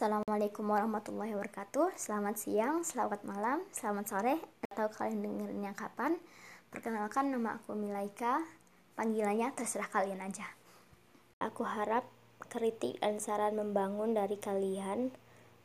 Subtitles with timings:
[0.00, 1.92] Assalamualaikum warahmatullahi wabarakatuh.
[1.92, 4.40] Selamat siang, selamat malam, selamat sore
[4.72, 6.16] Atau kalian dengerinnya kapan.
[6.72, 8.40] Perkenalkan nama aku Milaika.
[8.96, 10.48] Panggilannya terserah kalian aja.
[11.44, 12.08] Aku harap
[12.48, 15.12] kritik dan saran membangun dari kalian.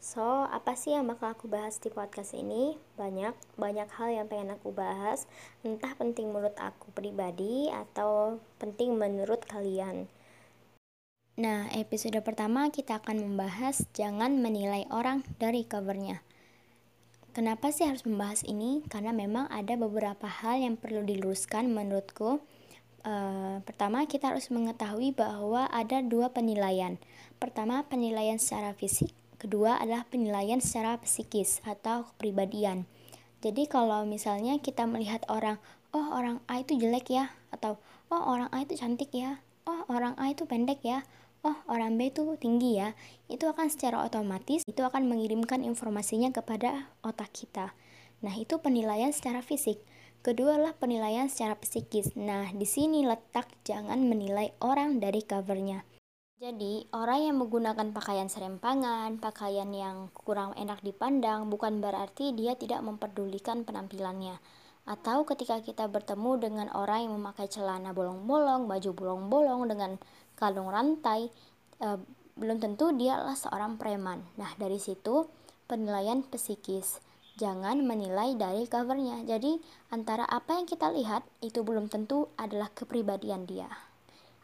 [0.03, 2.75] So, apa sih yang bakal aku bahas di podcast ini?
[2.99, 5.31] Banyak, banyak hal yang pengen aku bahas.
[5.63, 10.11] Entah penting menurut aku pribadi Atau penting menurut kalian
[11.35, 16.23] Nah, episode pertama kita akan membahas jangan menilai orang dari covernya.
[17.35, 18.87] Kenapa sih harus membahas ini?
[18.87, 22.39] Karena memang ada beberapa hal yang perlu diluruskan menurutku.
[23.03, 26.95] Uh, pertama, kita harus mengetahui bahwa ada dua penilaian.
[27.35, 29.11] Pertama, penilaian secara fisik.
[29.35, 32.87] Kedua adalah penilaian secara psikis atau kepribadian.
[33.43, 35.59] Jadi kalau misalnya kita melihat orang,
[35.91, 37.75] oh orang A itu jelek ya, atau
[38.07, 41.01] oh orang A itu cantik ya, oh orang A itu pendek ya,
[41.45, 42.93] oh orang B itu tinggi ya,
[43.29, 47.73] itu akan secara otomatis itu akan mengirimkan informasinya kepada otak kita.
[48.25, 49.77] Nah, itu penilaian secara fisik.
[50.25, 52.17] Kedua adalah penilaian secara psikis.
[52.17, 55.85] Nah, di sini letak jangan menilai orang dari covernya.
[56.41, 62.81] Jadi, orang yang menggunakan pakaian serempangan, pakaian yang kurang enak dipandang, bukan berarti dia tidak
[62.81, 64.41] memperdulikan penampilannya.
[64.85, 69.91] Atau ketika kita bertemu dengan orang yang memakai celana bolong-bolong, baju bolong-bolong dengan
[70.37, 71.33] kalung rantai,
[71.81, 71.87] e,
[72.37, 74.21] belum tentu dia adalah seorang preman.
[74.37, 75.25] Nah, dari situ
[75.65, 77.01] penilaian psikis.
[77.35, 79.25] Jangan menilai dari covernya.
[79.25, 79.59] Jadi,
[79.91, 83.67] antara apa yang kita lihat itu belum tentu adalah kepribadian dia.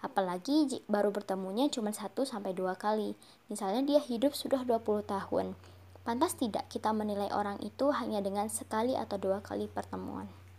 [0.02, 3.14] Apalagi baru bertemunya cuma satu sampai dua kali.
[3.48, 5.54] Misalnya dia hidup sudah 20 tahun.
[6.02, 10.41] Pantas tidak kita menilai orang itu hanya dengan sekali atau dua kali pertemuan.